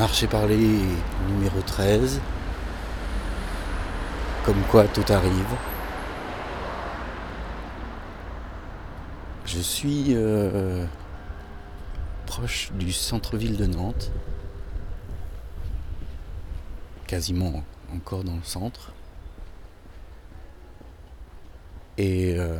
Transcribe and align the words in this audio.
Marché 0.00 0.26
parler 0.26 0.56
numéro 1.28 1.60
13. 1.60 2.22
Comme 4.46 4.62
quoi 4.70 4.88
tout 4.88 5.04
arrive. 5.12 5.54
Je 9.44 9.58
suis 9.58 10.14
euh, 10.16 10.86
proche 12.24 12.72
du 12.78 12.92
centre-ville 12.92 13.58
de 13.58 13.66
Nantes. 13.66 14.10
Quasiment 17.06 17.62
encore 17.94 18.24
dans 18.24 18.36
le 18.36 18.42
centre. 18.42 18.94
Et 21.98 22.36
euh, 22.38 22.58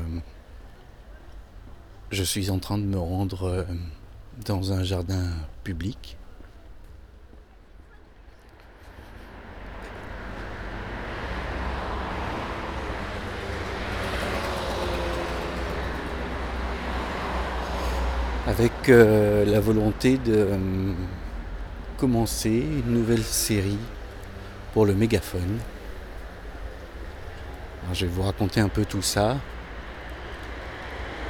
je 2.10 2.22
suis 2.22 2.50
en 2.50 2.58
train 2.58 2.76
de 2.76 2.84
me 2.84 2.98
rendre 2.98 3.44
euh, 3.44 3.64
dans 4.44 4.74
un 4.74 4.82
jardin 4.82 5.30
public. 5.64 6.18
Avec 18.50 18.88
euh, 18.88 19.44
la 19.44 19.60
volonté 19.60 20.18
de 20.18 20.34
euh, 20.34 20.92
commencer 21.96 22.50
une 22.50 22.94
nouvelle 22.94 23.22
série 23.22 23.78
pour 24.74 24.86
le 24.86 24.94
mégaphone. 24.94 25.58
Je 27.92 28.06
vais 28.06 28.12
vous 28.12 28.22
raconter 28.22 28.60
un 28.60 28.68
peu 28.68 28.84
tout 28.84 29.02
ça. 29.02 29.36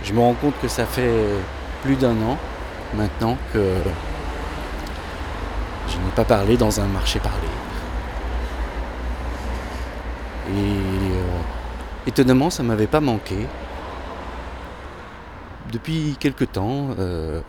Je 0.03 0.15
me 0.15 0.21
rends 0.21 0.33
compte 0.33 0.55
que 0.63 0.69
ça 0.69 0.87
fait 0.87 1.13
plus 1.83 1.97
d'un 1.97 2.17
an 2.23 2.39
maintenant 2.95 3.37
que 3.53 3.75
je 5.89 5.97
n'ai 5.97 6.13
pas 6.17 6.25
parlé 6.25 6.57
dans 6.57 6.81
un 6.81 6.87
marché 6.87 7.19
parlé. 7.19 7.49
Et 10.49 10.53
euh, 10.53 11.23
étonnamment, 12.07 12.49
ça 12.49 12.63
m'avait 12.63 12.87
pas 12.87 13.01
manqué 13.01 13.47
depuis 15.71 16.17
quelque 16.19 16.45
temps, 16.45 16.95
euh, 16.99 17.41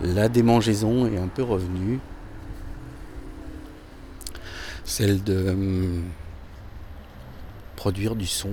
la 0.00 0.28
démangeaison 0.28 1.06
est 1.06 1.18
un 1.18 1.28
peu 1.28 1.42
revenue. 1.42 2.00
Celle 4.84 5.22
de 5.22 5.50
hum, 5.50 6.04
produire 7.76 8.16
du 8.16 8.26
son. 8.26 8.50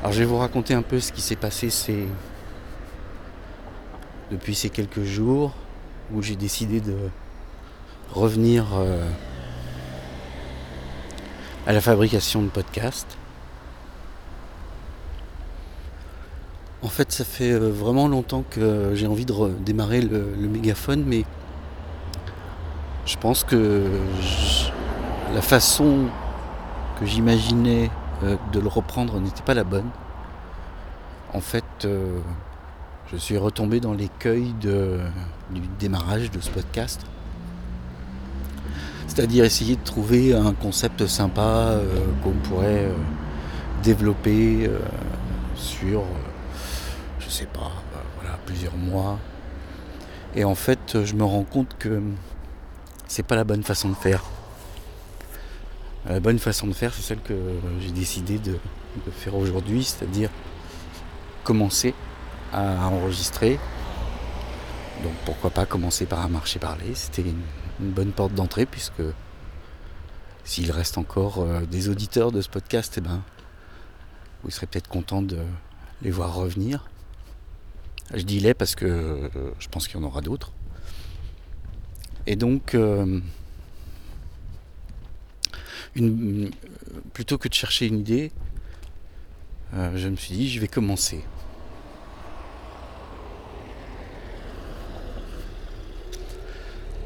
Alors 0.00 0.12
je 0.12 0.20
vais 0.20 0.24
vous 0.26 0.38
raconter 0.38 0.74
un 0.74 0.82
peu 0.82 1.00
ce 1.00 1.10
qui 1.10 1.20
s'est 1.20 1.36
passé 1.36 1.68
depuis 4.30 4.54
ces 4.54 4.70
quelques 4.70 5.02
jours 5.02 5.54
où 6.12 6.22
j'ai 6.22 6.36
décidé 6.36 6.80
de 6.80 6.96
revenir 8.12 8.66
euh, 8.74 9.08
à 11.66 11.72
la 11.72 11.80
fabrication 11.80 12.42
de 12.42 12.48
podcasts. 12.48 13.18
En 16.86 16.88
fait, 16.88 17.10
ça 17.10 17.24
fait 17.24 17.50
euh, 17.50 17.68
vraiment 17.68 18.06
longtemps 18.06 18.44
que 18.48 18.92
j'ai 18.94 19.08
envie 19.08 19.24
de 19.24 19.34
démarrer 19.64 20.00
le, 20.00 20.36
mégaphone, 20.48 21.02
mais 21.04 21.24
je 23.06 23.16
pense 23.16 23.42
que 23.42 23.82
la 25.34 25.42
façon 25.42 26.04
que 27.00 27.04
j'imaginais 27.04 27.90
euh, 28.22 28.36
de 28.52 28.60
le 28.60 28.68
reprendre 28.68 29.18
n'était 29.18 29.42
pas 29.42 29.52
la 29.54 29.64
bonne. 29.64 29.88
En 31.34 31.40
fait, 31.40 31.64
euh, 31.84 32.20
je 33.10 33.16
suis 33.16 33.36
retombé 33.36 33.80
dans 33.80 33.92
l'écueil 33.92 34.54
du 34.60 35.60
démarrage 35.80 36.30
de 36.30 36.40
ce 36.40 36.50
podcast. 36.50 37.00
C'est-à-dire 39.08 39.44
essayer 39.44 39.74
de 39.74 39.82
trouver 39.84 40.36
un 40.36 40.52
concept 40.52 41.08
sympa 41.08 41.80
qu'on 42.22 42.30
pourrait 42.48 42.88
développer 43.82 44.70
sur 45.56 46.04
sais 47.36 47.46
pas, 47.46 47.70
euh, 47.94 47.98
voilà, 48.20 48.38
plusieurs 48.46 48.76
mois. 48.76 49.18
Et 50.34 50.44
en 50.44 50.54
fait, 50.54 51.04
je 51.04 51.14
me 51.14 51.24
rends 51.24 51.44
compte 51.44 51.76
que 51.78 52.02
c'est 53.08 53.22
pas 53.22 53.36
la 53.36 53.44
bonne 53.44 53.62
façon 53.62 53.88
de 53.88 53.94
faire. 53.94 54.22
La 56.08 56.20
bonne 56.20 56.38
façon 56.38 56.66
de 56.66 56.72
faire, 56.72 56.94
c'est 56.94 57.02
celle 57.02 57.20
que 57.20 57.34
j'ai 57.80 57.90
décidé 57.90 58.38
de, 58.38 58.58
faire 59.10 59.34
aujourd'hui, 59.34 59.84
c'est-à-dire 59.84 60.30
commencer 61.44 61.94
à 62.52 62.88
enregistrer. 62.88 63.58
Donc 65.02 65.12
pourquoi 65.24 65.50
pas 65.50 65.66
commencer 65.66 66.06
par 66.06 66.20
un 66.20 66.28
marché 66.28 66.58
parler 66.58 66.94
C'était 66.94 67.22
une, 67.22 67.42
bonne 67.90 68.12
porte 68.12 68.32
d'entrée 68.32 68.64
puisque 68.64 69.02
s'il 70.44 70.70
reste 70.70 70.96
encore 70.96 71.40
euh, 71.40 71.60
des 71.66 71.90
auditeurs 71.90 72.32
de 72.32 72.40
ce 72.40 72.48
podcast, 72.48 72.94
eh 72.96 73.00
ben, 73.02 73.20
vous 74.42 74.50
serez 74.50 74.66
peut-être 74.66 74.88
content 74.88 75.20
de 75.20 75.38
les 76.02 76.10
voir 76.10 76.34
revenir. 76.34 76.86
Je 78.14 78.22
dis 78.22 78.38
les 78.38 78.54
parce 78.54 78.74
que 78.74 78.84
euh, 78.84 79.28
je 79.58 79.68
pense 79.68 79.88
qu'il 79.88 79.98
y 79.98 80.02
en 80.02 80.06
aura 80.06 80.20
d'autres. 80.20 80.52
Et 82.28 82.36
donc, 82.36 82.74
euh, 82.74 83.20
plutôt 87.12 87.38
que 87.38 87.48
de 87.48 87.54
chercher 87.54 87.86
une 87.86 88.00
idée, 88.00 88.32
euh, 89.74 89.96
je 89.96 90.08
me 90.08 90.16
suis 90.16 90.34
dit, 90.34 90.48
je 90.48 90.60
vais 90.60 90.68
commencer. 90.68 91.24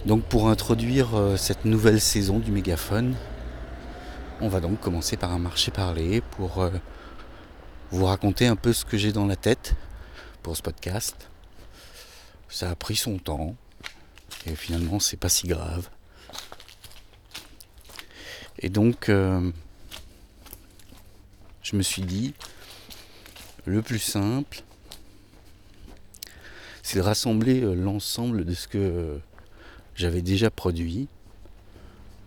Donc 0.06 0.22
pour 0.24 0.48
introduire 0.48 1.08
cette 1.36 1.66
nouvelle 1.66 2.00
saison 2.00 2.38
du 2.38 2.50
mégaphone, 2.50 3.14
on 4.40 4.48
va 4.48 4.60
donc 4.60 4.80
commencer 4.80 5.18
par 5.18 5.30
un 5.32 5.38
marché 5.38 5.70
parlé 5.70 6.22
pour 6.22 6.70
vous 7.90 8.06
raconter 8.06 8.46
un 8.46 8.56
peu 8.56 8.72
ce 8.72 8.86
que 8.86 8.96
j'ai 8.96 9.12
dans 9.12 9.26
la 9.26 9.36
tête 9.36 9.76
podcast. 10.58 11.28
Ça 12.48 12.70
a 12.70 12.74
pris 12.74 12.96
son 12.96 13.18
temps 13.18 13.54
et 14.46 14.56
finalement 14.56 14.98
c'est 14.98 15.16
pas 15.16 15.28
si 15.28 15.46
grave. 15.46 15.88
Et 18.58 18.68
donc 18.68 19.08
euh, 19.08 19.50
je 21.62 21.76
me 21.76 21.82
suis 21.82 22.02
dit 22.02 22.34
le 23.66 23.82
plus 23.82 24.00
simple 24.00 24.62
c'est 26.82 26.98
de 26.98 27.04
rassembler 27.04 27.60
euh, 27.60 27.74
l'ensemble 27.74 28.44
de 28.44 28.52
ce 28.52 28.66
que 28.66 29.20
j'avais 29.94 30.22
déjà 30.22 30.50
produit. 30.50 31.06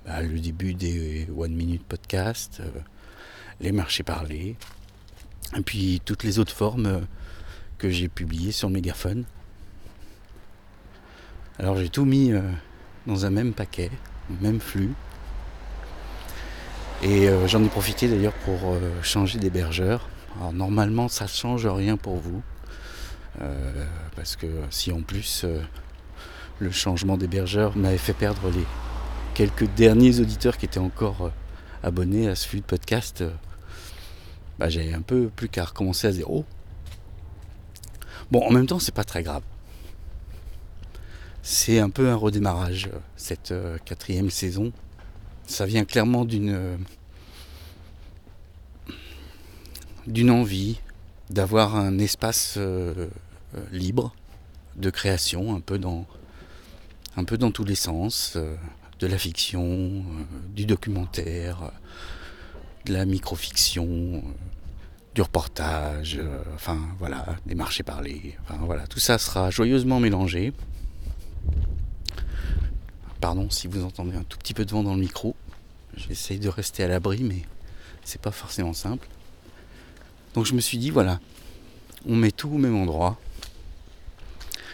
Bah, 0.05 0.22
le 0.22 0.40
début 0.40 0.73
des 0.73 1.28
One 1.35 1.53
Minute 1.53 1.84
Podcast, 1.84 2.61
euh, 2.61 2.69
les 3.59 3.73
marchés 3.73 4.03
parlés, 4.03 4.55
et 5.57 5.61
puis 5.61 6.01
toutes 6.05 6.23
les 6.23 6.40
autres 6.40 6.53
formes 6.53 7.05
que 7.78 7.89
j'ai 7.89 8.07
publié 8.07 8.51
sur 8.51 8.69
Mégaphone. 8.69 9.25
Alors 11.59 11.78
j'ai 11.78 11.89
tout 11.89 12.06
mis 12.06 12.31
euh, 12.31 12.41
dans 13.06 13.25
un 13.25 13.29
même 13.29 13.53
paquet, 13.53 13.91
même 14.41 14.59
flux. 14.59 14.94
Et 17.03 17.28
euh, 17.28 17.47
j'en 17.47 17.63
ai 17.63 17.67
profité 17.67 18.07
d'ailleurs 18.07 18.34
pour 18.34 18.57
euh, 18.66 18.79
changer 19.03 19.38
d'hébergeur. 19.38 20.07
Alors 20.38 20.53
normalement 20.53 21.07
ça 21.09 21.28
change 21.28 21.67
rien 21.67 21.97
pour 21.97 22.17
vous. 22.17 22.41
parce 24.16 24.35
que 24.35 24.47
si 24.69 24.91
en 24.91 25.01
plus 25.01 25.45
le 26.59 26.72
changement 26.72 27.17
d'hébergeur 27.17 27.75
m'avait 27.75 27.97
fait 27.97 28.13
perdre 28.13 28.50
les 28.50 28.66
quelques 29.34 29.67
derniers 29.75 30.19
auditeurs 30.19 30.58
qui 30.58 30.66
étaient 30.66 30.79
encore 30.79 31.31
abonnés 31.84 32.28
à 32.29 32.35
ce 32.35 32.47
flux 32.47 32.61
de 32.61 32.66
podcast, 32.66 33.23
bah, 34.59 34.69
j'avais 34.69 34.93
un 34.93 35.02
peu 35.02 35.29
plus 35.35 35.49
qu'à 35.49 35.66
recommencer 35.66 36.08
à 36.08 36.11
zéro. 36.11 36.46
Bon, 38.31 38.41
en 38.41 38.52
même 38.52 38.67
temps, 38.67 38.79
c'est 38.79 38.93
pas 38.93 39.03
très 39.03 39.23
grave. 39.23 39.43
C'est 41.41 41.79
un 41.79 41.90
peu 41.90 42.09
un 42.09 42.16
redémarrage, 42.16 42.90
cette 43.17 43.52
euh, 43.52 43.78
quatrième 43.84 44.29
saison. 44.29 44.72
Ça 45.46 45.66
vient 45.66 45.84
clairement 45.84 46.23
d'une 46.23 46.53
euh, 46.53 46.78
d'une 50.08 50.31
envie 50.31 50.79
d'avoir 51.29 51.75
un 51.75 51.99
espace 51.99 52.55
euh, 52.58 53.09
libre 53.72 54.16
de 54.78 54.90
création, 54.90 55.53
un 55.53 55.59
peu 55.59 55.78
dans 55.78 56.05
un 57.17 57.26
peu 57.26 57.37
dans 57.37 57.52
tous 57.52 57.66
les 57.66 57.76
sens, 57.76 58.37
de 58.99 59.08
la 59.08 59.17
fiction, 59.17 60.03
du 60.55 60.66
documentaire, 60.66 61.72
de 62.85 62.93
la 62.93 63.05
microfiction 63.05 64.23
du 65.14 65.22
reportage, 65.22 66.18
euh, 66.18 66.42
enfin 66.56 66.80
voilà, 66.98 67.26
des 67.46 67.56
marchés 67.56 67.84
parlés, 67.84 68.36
enfin 68.44 68.58
voilà, 68.64 68.88
tout 68.88 69.00
ça 69.00 69.18
sera 69.18 69.52
joyeusement 69.52 70.00
mélangé. 70.00 70.54
Pardon 73.22 73.50
si 73.50 73.68
vous 73.68 73.84
entendez 73.84 74.16
un 74.16 74.24
tout 74.24 74.38
petit 74.38 74.54
peu 74.54 74.66
de 74.66 74.72
vent 74.72 74.84
dans 74.84 74.96
le 74.96 75.00
micro, 75.00 75.36
j'essaye 75.96 76.40
de 76.40 76.50
rester 76.50 76.84
à 76.84 76.88
l'abri, 76.88 77.24
mais 77.24 77.44
c'est 78.04 78.22
pas 78.22 78.32
forcément 78.32 78.74
simple. 78.74 79.08
Donc 80.34 80.46
je 80.46 80.54
me 80.56 80.62
suis 80.62 80.80
dit 80.80 80.90
voilà, 80.90 81.20
on 82.08 82.16
met 82.16 82.32
tout 82.32 82.50
au 82.50 82.58
même 82.58 82.76
endroit. 82.76 83.20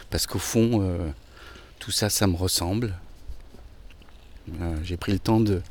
parce 0.09 0.25
qu'au 0.25 0.39
fond, 0.39 1.13
tout 1.79 1.91
ça, 1.91 2.09
ça 2.09 2.25
me 2.27 2.35
ressemble. 2.35 2.97
J'ai 4.83 4.97
pris 4.97 5.11
le 5.11 5.19
temps 5.19 5.41
de 5.41 5.61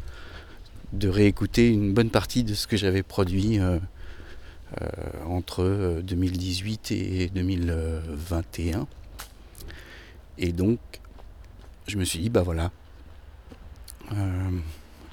réécouter 1.09 1.69
une 1.71 1.95
bonne 1.95 2.11
partie 2.11 2.45
de 2.45 2.55
ce 2.55 2.67
que 2.67 2.77
j'avais 2.77 3.03
produit 3.03 3.59
entre 5.27 6.01
2018 6.03 6.93
et 6.93 7.31
2021. 7.35 8.87
Et 10.39 10.53
donc, 10.53 10.79
je 11.87 11.97
me 11.97 12.05
suis 12.05 12.19
dit, 12.19 12.31
bah 12.31 12.43
voilà, 12.43 12.71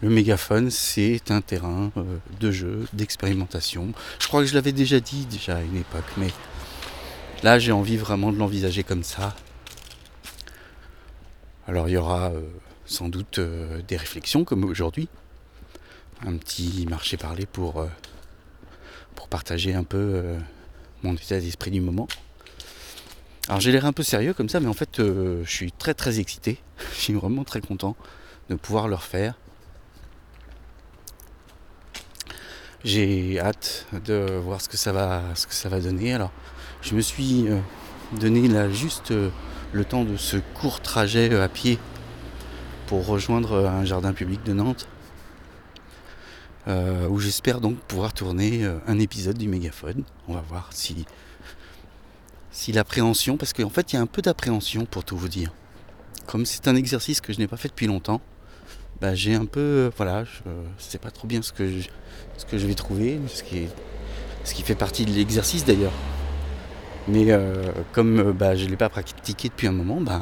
le 0.02 0.10
mégaphone, 0.10 0.70
c'est 0.70 1.32
un 1.32 1.42
terrain 1.42 1.92
euh, 1.98 2.18
de 2.40 2.52
jeu, 2.52 2.86
d'expérimentation. 2.94 3.94
Je 4.20 4.28
crois 4.28 4.42
que 4.42 4.48
je 4.48 4.54
l'avais 4.54 4.72
déjà 4.72 5.00
dit 5.00 5.26
déjà 5.26 5.58
à 5.58 5.62
une 5.62 5.78
époque, 5.78 6.06
mais 6.18 6.28
là 7.44 7.60
j'ai 7.60 7.72
envie 7.72 7.98
vraiment 7.98 8.32
de 8.32 8.38
l'envisager 8.38 8.84
comme 8.84 9.04
ça. 9.04 9.36
Alors 11.68 11.88
il 11.88 11.94
y 11.94 11.98
aura 11.98 12.30
euh, 12.32 12.42
sans 12.86 13.10
doute 13.10 13.40
euh, 13.40 13.82
des 13.88 13.98
réflexions 13.98 14.44
comme 14.44 14.66
aujourd'hui, 14.66 15.08
un 16.26 16.36
petit 16.38 16.86
marché 16.90 17.16
parlé 17.18 17.46
pour, 17.46 17.88
pour 19.16 19.28
partager 19.28 19.74
un 19.74 19.84
peu 19.84 20.24
mon 21.04 21.14
état 21.16 21.40
d'esprit 21.40 21.72
du 21.72 21.82
moment. 21.82 22.08
Alors 23.48 23.60
j'ai 23.60 23.72
l'air 23.72 23.86
un 23.86 23.94
peu 23.94 24.04
sérieux 24.04 24.34
comme 24.34 24.50
ça, 24.50 24.60
mais 24.60 24.68
en 24.68 24.74
fait 24.74 24.98
je 24.98 25.50
suis 25.50 25.72
très 25.72 25.94
très 25.94 26.20
excité, 26.20 26.60
je 26.96 27.00
suis 27.00 27.14
vraiment 27.14 27.44
très 27.44 27.62
content 27.62 27.96
de 28.50 28.56
pouvoir 28.56 28.88
le 28.88 28.96
refaire. 28.96 29.36
J'ai 32.86 33.40
hâte 33.40 33.88
de 34.06 34.40
voir 34.44 34.62
ce 34.62 34.70
que 34.70 34.78
ça 34.78 34.92
va, 34.92 35.80
donner. 35.80 36.14
Alors, 36.14 36.32
je 36.84 36.94
me 36.94 37.02
suis 37.02 37.48
euh, 37.48 37.58
donné 38.20 38.48
là 38.48 38.70
juste 38.70 39.10
euh, 39.10 39.32
le 39.74 39.84
temps 39.84 40.04
de 40.04 40.18
ce 40.18 40.38
court 40.38 40.82
trajet 40.82 41.34
euh, 41.34 41.44
à 41.44 41.48
pied 41.48 41.80
pour 42.86 43.08
rejoindre 43.08 43.66
un 43.66 43.86
jardin 43.86 44.14
public 44.14 44.44
de 44.44 44.54
Nantes, 44.54 44.88
où 46.68 47.20
j'espère 47.20 47.62
donc 47.62 47.78
pouvoir 47.78 48.14
tourner 48.14 48.66
un 48.88 49.00
épisode 49.00 49.38
du 49.38 49.48
mégaphone. 49.48 50.04
On 50.28 50.34
va 50.34 50.42
voir 50.42 50.70
si, 50.72 51.06
si 52.52 52.72
l'appréhension, 52.72 53.38
parce 53.38 53.54
qu'en 53.54 53.70
fait 53.70 53.94
il 53.94 53.98
y 53.98 54.00
a 54.00 54.02
un 54.02 54.08
peu 54.08 54.22
d'appréhension 54.22 54.86
pour 54.86 55.04
tout 55.04 55.18
vous 55.18 55.30
dire. 55.30 55.54
Comme 56.26 56.46
c'est 56.46 56.68
un 56.68 56.76
exercice 56.76 57.22
que 57.22 57.34
je 57.34 57.40
n'ai 57.40 57.48
pas 57.48 57.58
fait 57.58 57.68
depuis 57.68 57.88
longtemps, 57.88 58.22
bah, 59.02 59.14
j'ai 59.14 59.36
un 59.36 59.46
peu, 59.46 59.92
voilà, 59.98 60.24
je 60.24 60.40
ne 60.50 60.64
sais 60.78 60.98
pas 60.98 61.12
trop 61.12 61.28
bien 61.28 61.42
ce 61.42 61.52
que 61.52 61.68
je, 61.68 61.88
ce 62.38 62.46
que 62.46 62.58
je 62.58 62.66
vais 62.66 62.76
trouver, 62.76 63.20
ce 63.28 63.44
qui, 63.44 63.68
ce 64.44 64.54
qui 64.54 64.64
fait 64.64 64.76
partie 64.76 65.06
de 65.06 65.12
l'exercice 65.12 65.66
d'ailleurs. 65.66 65.92
Mais 67.08 67.32
euh, 67.32 67.72
comme 67.92 68.20
euh, 68.20 68.34
bah, 68.34 68.56
je 68.56 68.66
ne 68.66 68.72
l'ai 68.72 68.78
pas 68.78 68.90
pratiqué 68.90 69.50
depuis 69.50 69.68
un 69.68 69.72
moment, 69.72 70.02
bah, 70.02 70.22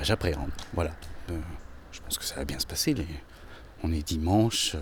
j'appréhende. 0.00 0.50
Voilà. 0.72 0.92
Euh, 1.30 1.38
je 1.90 2.00
pense 2.00 2.18
que 2.18 2.24
ça 2.24 2.36
va 2.36 2.44
bien 2.44 2.58
se 2.58 2.66
passer. 2.66 2.94
On 3.82 3.92
est 3.92 4.06
dimanche. 4.06 4.76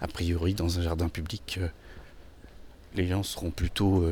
a 0.00 0.06
priori, 0.06 0.54
dans 0.54 0.78
un 0.78 0.82
jardin 0.82 1.08
public, 1.08 1.60
les 2.94 3.06
gens 3.06 3.22
seront 3.22 3.50
plutôt 3.50 4.04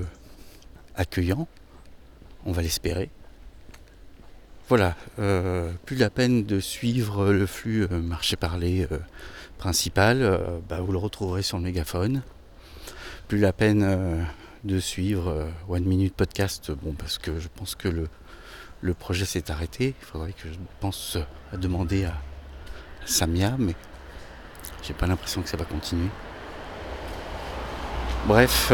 accueillants. 0.95 1.49
On 2.45 2.53
va 2.53 2.63
l'espérer. 2.63 3.11
Voilà, 4.69 4.97
euh, 5.19 5.73
plus 5.87 5.97
la 5.97 6.11
peine 6.11 6.45
de 6.45 6.61
suivre 6.61 7.33
le 7.33 7.47
flux 7.47 7.85
euh, 7.85 8.03
marché-parler 8.03 8.87
euh, 8.93 8.99
principal, 9.57 10.39
bah, 10.69 10.81
vous 10.83 10.93
le 10.93 10.99
retrouverez 10.99 11.43
sur 11.43 11.57
le 11.57 11.65
mégaphone. 11.65 12.23
Plus 13.29 13.39
la 13.39 13.55
peine 13.55 14.27
de 14.65 14.79
suivre 14.79 15.49
One 15.69 15.85
Minute 15.85 16.15
Podcast, 16.15 16.71
bon, 16.71 16.93
parce 16.93 17.19
que 17.19 17.41
je 17.41 17.49
pense 17.49 17.75
que 17.75 17.89
le 18.81 18.95
projet 18.95 19.25
s'est 19.25 19.51
arrêté. 19.51 19.95
Il 20.01 20.05
faudrait 20.05 20.33
que 20.33 20.49
je 20.49 20.59
pense 20.81 21.19
à 21.53 21.57
demander 21.57 22.05
à 22.05 22.15
Samia, 23.05 23.55
mais 23.59 23.75
j'ai 24.83 24.95
pas 24.95 25.07
l'impression 25.07 25.43
que 25.43 25.49
ça 25.49 25.57
va 25.57 25.65
continuer. 25.65 26.09
Bref. 28.27 28.73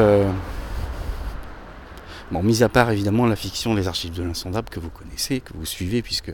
Bon, 2.30 2.42
mis 2.42 2.62
à 2.62 2.68
part 2.68 2.90
évidemment 2.90 3.26
la 3.26 3.36
fiction 3.36 3.74
Les 3.74 3.86
Archives 3.86 4.12
de 4.12 4.22
l'Insondable 4.22 4.68
que 4.70 4.80
vous 4.80 4.88
connaissez, 4.88 5.40
que 5.40 5.52
vous 5.54 5.66
suivez, 5.66 6.02
puisque 6.02 6.32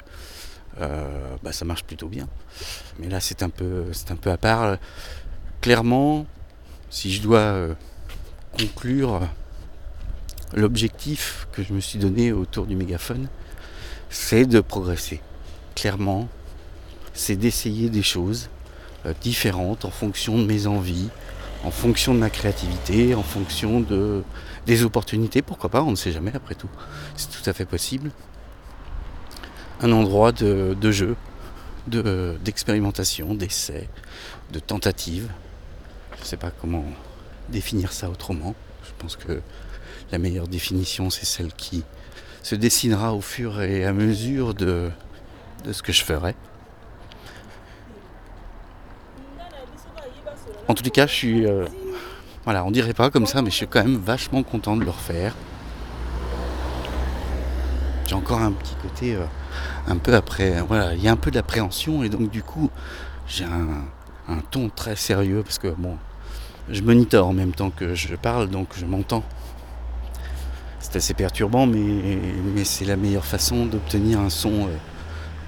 euh, 0.81 1.37
bah, 1.43 1.53
ça 1.53 1.65
marche 1.65 1.85
plutôt 1.85 2.09
bien. 2.09 2.29
Mais 2.99 3.09
là, 3.09 3.21
c'est 3.21 3.43
un 3.43 3.51
peu, 3.51 3.85
un 4.09 4.17
peu 4.17 4.31
à 4.31 4.37
part. 4.37 4.79
Clairement, 5.61 6.27
si 6.89 7.13
je 7.13 7.21
dois 7.21 7.39
euh, 7.39 7.75
conclure 8.59 9.21
l'objectif 10.55 11.49
que 11.53 11.63
je 11.63 11.73
me 11.73 11.81
suis 11.81 11.99
donné 11.99 12.33
autour 12.33 12.67
du 12.67 12.77
mégaphone, 12.77 13.29
c'est 14.11 14.47
de 14.47 14.61
progresser. 14.61 15.21
Clairement, 15.75 16.29
c'est 17.21 17.37
d'essayer 17.37 17.91
des 17.91 18.03
choses 18.03 18.49
euh, 19.05 19.13
différentes 19.21 19.85
en 19.85 19.91
fonction 19.91 20.39
de 20.39 20.45
mes 20.45 20.67
envies, 20.67 21.11
en 21.65 21.71
fonction 21.71 22.15
de 22.15 22.19
ma 22.19 22.31
créativité, 22.31 23.15
en 23.15 23.23
fonction 23.23 23.81
de, 23.81 24.23
des 24.65 24.85
opportunités, 24.85 25.43
pourquoi 25.43 25.69
pas, 25.69 25.83
on 25.83 25.91
ne 25.91 25.97
sait 25.97 26.13
jamais 26.13 26.33
après 26.35 26.55
tout. 26.55 26.71
C'est 27.17 27.29
tout 27.29 27.49
à 27.49 27.53
fait 27.53 27.67
possible. 27.67 28.11
Un 29.83 29.93
endroit 29.93 30.33
de, 30.33 30.91
jeu, 30.91 31.15
d'expérimentation, 31.87 33.35
d'essai, 33.35 33.91
de 34.53 34.59
tentative. 34.59 35.29
Je 36.17 36.23
ne 36.23 36.25
sais 36.25 36.39
pas 36.39 36.51
comment 36.51 36.87
définir 37.51 37.93
ça 37.93 38.09
autrement. 38.09 38.55
Je 38.83 38.93
pense 38.97 39.17
que 39.17 39.43
la 40.11 40.19
meilleure 40.19 40.49
définition, 40.49 41.11
c'est 41.11 41.27
celle 41.27 41.53
qui 41.53 41.85
se 42.43 42.55
dessinera 42.55 43.13
au 43.13 43.21
fur 43.21 43.61
et 43.61 43.85
à 43.85 43.93
mesure 43.93 44.55
de, 44.55 44.91
de 45.67 45.73
ce 45.75 45.83
que 45.83 45.93
je 45.93 46.03
ferai. 46.03 46.35
En 50.71 50.75
tout 50.75 50.89
cas, 50.89 51.09
je 51.09 51.13
suis. 51.13 51.47
Euh, 51.47 51.67
voilà, 52.45 52.65
on 52.65 52.71
dirait 52.71 52.95
pas 52.95 53.11
comme 53.11 53.27
ça, 53.27 53.43
mais 53.43 53.51
je 53.51 53.57
suis 53.57 53.67
quand 53.67 53.83
même 53.83 53.97
vachement 53.97 54.45
content 54.45 54.77
de 54.77 54.85
le 54.85 54.91
refaire. 54.91 55.35
J'ai 58.07 58.15
encore 58.15 58.41
un 58.41 58.53
petit 58.53 58.77
côté 58.81 59.17
euh, 59.17 59.25
un 59.89 59.97
peu 59.97 60.15
après. 60.15 60.61
Voilà, 60.61 60.95
il 60.95 61.03
y 61.03 61.09
a 61.09 61.11
un 61.11 61.17
peu 61.17 61.33
d'appréhension 61.33 62.05
et 62.05 62.09
donc 62.09 62.31
du 62.31 62.45
coup, 62.45 62.71
j'ai 63.27 63.47
un, 63.47 64.39
ton 64.53 64.69
très 64.69 64.95
sérieux 64.95 65.43
parce 65.43 65.59
que 65.59 65.67
bon, 65.77 65.97
je 66.69 66.83
monitor 66.83 67.27
en 67.27 67.33
même 67.33 67.53
temps 67.53 67.71
que 67.71 67.97
je 67.97 68.15
parle, 68.15 68.49
donc 68.49 68.69
je 68.79 68.87
m'entends. 68.87 69.25
C'est 70.79 70.95
assez 70.95 71.15
perturbant, 71.15 71.67
mais, 71.67 72.17
mais 72.55 72.63
c'est 72.63 72.85
la 72.85 72.95
meilleure 72.95 73.27
façon 73.27 73.67
d'obtenir 73.67 74.21
un 74.21 74.31
son 74.31 74.69
euh, 74.69 74.77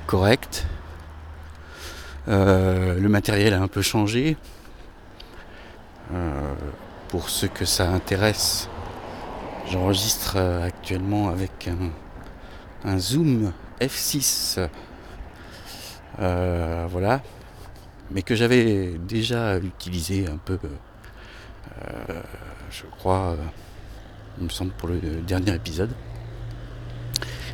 correct. 0.08 0.66
le 2.26 3.06
matériel 3.06 3.54
a 3.54 3.62
un 3.62 3.68
peu 3.68 3.82
changé. 3.82 4.36
Euh, 6.12 6.54
pour 7.08 7.28
ceux 7.28 7.48
que 7.48 7.64
ça 7.64 7.90
intéresse, 7.90 8.68
j'enregistre 9.70 10.34
euh, 10.36 10.66
actuellement 10.66 11.28
avec 11.28 11.68
un, 12.84 12.98
Zoom 12.98 13.52
F6. 13.80 14.68
Euh, 16.20 16.86
voilà. 16.90 17.22
Mais 18.10 18.22
que 18.22 18.34
j'avais 18.34 18.98
déjà 18.98 19.58
utilisé 19.58 20.26
un 20.28 20.36
peu, 20.36 20.58
je 22.70 22.82
crois, 22.98 23.36
il 24.38 24.44
me 24.44 24.50
semble, 24.50 24.72
pour 24.72 24.88
le 24.88 24.98
dernier 25.26 25.54
épisode. 25.54 25.90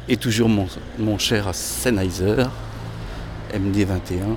Et 0.09 0.17
toujours 0.17 0.49
mon, 0.49 1.19
cher 1.19 1.55
Sennheiser 1.55 2.47
MD21, 3.53 4.37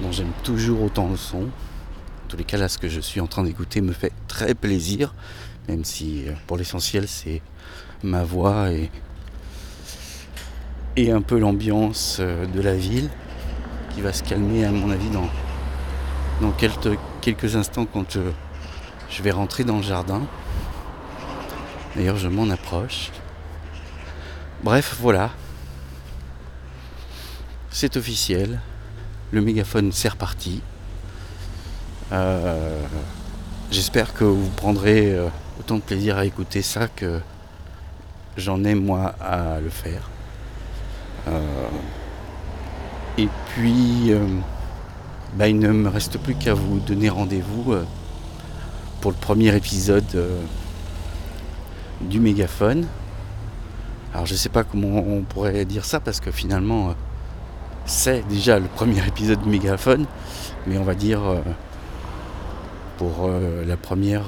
dont 0.00 0.12
j'aime 0.12 0.32
toujours 0.42 0.82
autant 0.82 1.08
le 1.08 1.16
son 1.16 1.48
tous 2.34 2.38
les 2.38 2.44
cas, 2.44 2.56
là, 2.56 2.68
ce 2.68 2.78
que 2.78 2.88
je 2.88 3.00
suis 3.00 3.20
en 3.20 3.28
train 3.28 3.44
d'écouter 3.44 3.80
me 3.80 3.92
fait 3.92 4.12
très 4.26 4.54
plaisir, 4.54 5.14
même 5.68 5.84
si 5.84 6.26
euh, 6.26 6.32
pour 6.48 6.56
l'essentiel, 6.56 7.06
c'est 7.06 7.40
ma 8.02 8.24
voix 8.24 8.72
et, 8.72 8.90
et 10.96 11.12
un 11.12 11.22
peu 11.22 11.38
l'ambiance 11.38 12.16
euh, 12.18 12.44
de 12.46 12.60
la 12.60 12.74
ville 12.74 13.08
qui 13.94 14.00
va 14.00 14.12
se 14.12 14.24
calmer, 14.24 14.64
à 14.64 14.72
mon 14.72 14.90
avis, 14.90 15.10
dans, 15.10 15.28
dans 16.40 16.50
quelques, 16.50 16.98
quelques 17.20 17.54
instants 17.54 17.86
quand 17.86 18.16
euh, 18.16 18.32
je 19.10 19.22
vais 19.22 19.30
rentrer 19.30 19.62
dans 19.62 19.76
le 19.76 19.84
jardin. 19.84 20.22
D'ailleurs, 21.94 22.16
je 22.16 22.26
m'en 22.26 22.50
approche. 22.50 23.12
Bref, 24.64 24.96
voilà. 24.98 25.30
C'est 27.70 27.96
officiel. 27.96 28.60
Le 29.30 29.40
mégaphone 29.40 29.92
sert 29.92 30.16
parti. 30.16 30.62
Euh, 32.12 32.82
j'espère 33.70 34.12
que 34.12 34.24
vous 34.24 34.50
prendrez 34.50 35.12
euh, 35.12 35.28
autant 35.58 35.76
de 35.76 35.80
plaisir 35.80 36.18
à 36.18 36.26
écouter 36.26 36.60
ça 36.60 36.86
que 36.86 37.20
j'en 38.36 38.62
ai 38.64 38.74
moi 38.74 39.14
à 39.20 39.60
le 39.60 39.70
faire. 39.70 40.10
Euh, 41.28 41.40
et 43.16 43.28
puis, 43.48 44.12
bah, 45.34 45.48
il 45.48 45.58
ne 45.58 45.68
me 45.68 45.88
reste 45.88 46.18
plus 46.18 46.34
qu'à 46.34 46.52
vous 46.52 46.80
donner 46.80 47.08
rendez-vous 47.08 47.74
pour 49.00 49.12
le 49.12 49.16
premier 49.16 49.54
épisode 49.54 50.04
du 52.00 52.18
mégaphone. 52.18 52.86
Alors 54.12 54.26
je 54.26 54.34
sais 54.34 54.48
pas 54.48 54.64
comment 54.64 54.98
on 54.98 55.22
pourrait 55.22 55.64
dire 55.64 55.84
ça 55.84 56.00
parce 56.00 56.20
que 56.20 56.30
finalement 56.32 56.94
c'est 57.86 58.26
déjà 58.26 58.58
le 58.58 58.66
premier 58.66 59.06
épisode 59.06 59.42
de 59.42 59.48
Mégaphone, 59.48 60.06
mais 60.66 60.78
on 60.78 60.84
va 60.84 60.94
dire 60.94 61.20
pour 62.96 63.26
euh, 63.26 63.64
la 63.64 63.76
première 63.76 64.26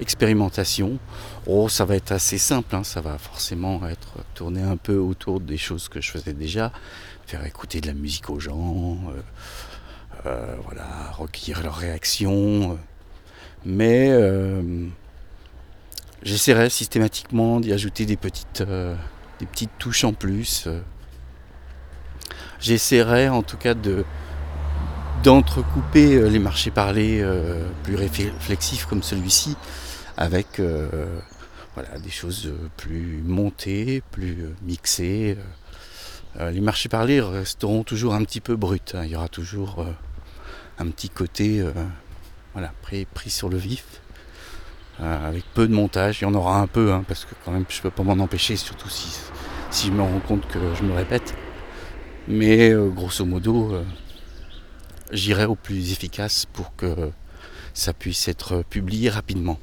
expérimentation, 0.00 0.98
oh 1.46 1.68
ça 1.68 1.84
va 1.84 1.96
être 1.96 2.12
assez 2.12 2.38
simple, 2.38 2.74
hein. 2.76 2.84
ça 2.84 3.00
va 3.00 3.18
forcément 3.18 3.86
être 3.88 4.18
tourné 4.34 4.62
un 4.62 4.76
peu 4.76 4.96
autour 4.96 5.40
des 5.40 5.58
choses 5.58 5.88
que 5.88 6.00
je 6.00 6.10
faisais 6.10 6.32
déjà, 6.32 6.72
faire 7.26 7.44
écouter 7.44 7.80
de 7.80 7.86
la 7.86 7.94
musique 7.94 8.30
aux 8.30 8.40
gens, 8.40 8.98
voilà, 10.24 11.10
recueillir 11.16 11.62
leurs 11.62 11.76
réactions, 11.76 12.78
mais 13.64 14.10
J'essaierai 16.22 16.68
systématiquement 16.68 17.60
d'y 17.60 17.72
ajouter 17.72 18.04
des 18.04 18.16
petites, 18.16 18.62
euh, 18.62 18.96
des 19.38 19.46
petites 19.46 19.70
touches 19.78 20.02
en 20.02 20.12
plus. 20.12 20.64
Euh. 20.66 20.80
J'essaierai 22.58 23.28
en 23.28 23.42
tout 23.42 23.56
cas 23.56 23.74
de 23.74 24.04
d'entrecouper 25.22 26.16
euh, 26.16 26.28
les 26.28 26.38
marchés 26.38 26.70
parlés 26.70 27.24
plus 27.82 27.96
réflexifs 27.96 28.86
comme 28.86 29.02
celui-ci 29.02 29.56
avec 30.16 30.60
voilà, 31.74 31.98
des 31.98 32.10
choses 32.10 32.52
plus 32.76 33.22
montées, 33.24 34.02
plus 34.10 34.46
mixées. 34.62 35.36
les 36.40 36.60
marchés 36.60 36.88
parlés 36.88 37.20
resteront 37.20 37.84
toujours 37.84 38.14
un 38.14 38.24
petit 38.24 38.40
peu 38.40 38.56
bruts. 38.56 38.80
Hein. 38.94 39.04
Il 39.04 39.10
y 39.10 39.16
aura 39.16 39.28
toujours 39.28 39.86
un 40.78 40.86
petit 40.88 41.08
côté 41.08 41.64
voilà, 42.52 42.72
pris, 42.82 43.30
sur 43.30 43.48
le 43.48 43.56
vif. 43.56 43.84
Euh, 45.00 45.28
avec 45.28 45.44
peu 45.54 45.68
de 45.68 45.72
montage. 45.72 46.20
Il 46.20 46.24
y 46.24 46.26
en 46.26 46.34
aura 46.34 46.58
un 46.58 46.66
peu, 46.66 46.92
hein, 46.92 47.04
parce 47.06 47.24
que 47.24 47.34
quand 47.44 47.52
même 47.52 47.64
je 47.68 47.80
peux 47.80 47.90
pas 47.90 48.02
m'en 48.02 48.18
empêcher, 48.20 48.56
surtout 48.56 48.88
si, 48.88 49.20
si 49.70 49.86
je 49.86 49.92
me 49.92 50.02
rends 50.02 50.20
compte 50.26 50.46
que 50.48 50.58
je 50.76 50.82
me 50.82 50.92
répète. 50.92 51.34
Mais 52.26 52.70
euh, 52.70 52.88
grosso 52.88 53.24
modo, 53.24 53.74
euh, 53.74 53.84
j'irai 55.12 55.44
au 55.44 55.54
plus 55.54 55.92
efficace 55.92 56.46
pour 56.46 56.74
que 56.76 57.10
ça 57.74 57.92
puisse 57.92 58.28
être 58.28 58.62
publié 58.62 59.10
rapidement. 59.10 59.58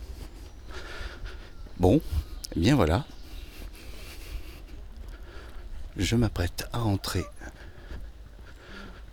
Bon, 1.77 2.01
eh 2.55 2.59
bien 2.59 2.75
voilà. 2.75 3.05
Je 5.97 6.15
m'apprête 6.15 6.67
à 6.73 6.79
rentrer 6.79 7.25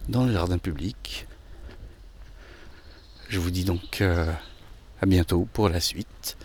dans 0.08 0.24
le 0.24 0.32
jardin 0.32 0.58
public. 0.58 1.26
Je 3.28 3.38
vous 3.38 3.50
dis 3.50 3.64
donc 3.64 4.00
à 4.00 5.06
bientôt 5.06 5.48
pour 5.52 5.68
la 5.68 5.80
suite. 5.80 6.36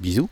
Bisous. 0.00 0.30